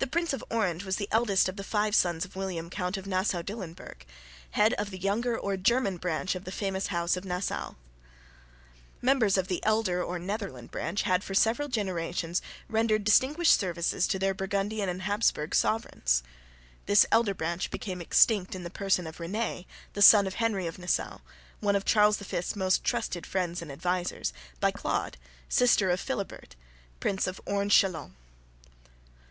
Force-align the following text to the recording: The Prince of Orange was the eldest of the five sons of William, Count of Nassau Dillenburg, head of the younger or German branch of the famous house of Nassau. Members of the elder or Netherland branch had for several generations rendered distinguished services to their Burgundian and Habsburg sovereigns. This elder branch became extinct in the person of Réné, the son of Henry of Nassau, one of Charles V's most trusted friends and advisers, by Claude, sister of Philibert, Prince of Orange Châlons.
The 0.00 0.06
Prince 0.06 0.34
of 0.34 0.44
Orange 0.50 0.84
was 0.84 0.96
the 0.96 1.08
eldest 1.10 1.48
of 1.48 1.56
the 1.56 1.64
five 1.64 1.94
sons 1.94 2.26
of 2.26 2.36
William, 2.36 2.68
Count 2.68 2.98
of 2.98 3.06
Nassau 3.06 3.40
Dillenburg, 3.40 4.02
head 4.50 4.74
of 4.74 4.90
the 4.90 4.98
younger 4.98 5.34
or 5.38 5.56
German 5.56 5.96
branch 5.96 6.34
of 6.34 6.44
the 6.44 6.52
famous 6.52 6.88
house 6.88 7.16
of 7.16 7.24
Nassau. 7.24 7.72
Members 9.00 9.38
of 9.38 9.48
the 9.48 9.64
elder 9.64 10.04
or 10.04 10.18
Netherland 10.18 10.70
branch 10.70 11.04
had 11.04 11.24
for 11.24 11.32
several 11.32 11.68
generations 11.68 12.42
rendered 12.68 13.02
distinguished 13.02 13.58
services 13.58 14.06
to 14.08 14.18
their 14.18 14.34
Burgundian 14.34 14.90
and 14.90 15.00
Habsburg 15.00 15.54
sovereigns. 15.54 16.22
This 16.84 17.06
elder 17.10 17.32
branch 17.32 17.70
became 17.70 18.02
extinct 18.02 18.54
in 18.54 18.62
the 18.62 18.68
person 18.68 19.06
of 19.06 19.16
Réné, 19.16 19.64
the 19.94 20.02
son 20.02 20.26
of 20.26 20.34
Henry 20.34 20.66
of 20.66 20.78
Nassau, 20.78 21.20
one 21.60 21.76
of 21.76 21.86
Charles 21.86 22.18
V's 22.18 22.54
most 22.56 22.84
trusted 22.84 23.24
friends 23.26 23.62
and 23.62 23.72
advisers, 23.72 24.34
by 24.60 24.70
Claude, 24.70 25.16
sister 25.48 25.88
of 25.88 25.98
Philibert, 25.98 26.56
Prince 27.00 27.26
of 27.26 27.40
Orange 27.46 27.72
Châlons. 27.72 28.12